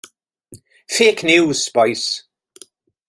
Ffêc 0.95 1.17
niws, 1.27 1.61
bois. 1.75 2.03